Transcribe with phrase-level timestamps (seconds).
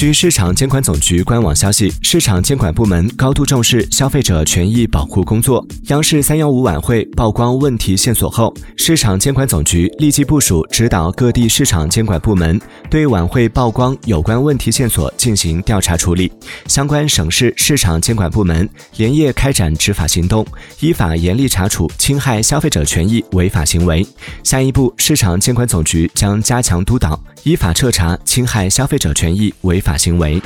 [0.00, 5.62] 据市场监管总局官网消息，市场监管部门高度重视消费者权益保护工作。
[5.88, 12.58] 央视三幺五晚会曝光问题线索后，市场监管总局立即部署指导各地市场监管部门
[12.88, 16.32] 对晚会曝光有关问题线索进行调查处理。
[16.66, 20.46] 相关省市市场监管部门连夜开展执法行动，
[20.80, 24.06] 依法严厉查处侵害消费者权益违法行为。
[24.42, 30.40] 下一步，市场监管总局将加强督导，依法彻查侵害消费者权益违法行为。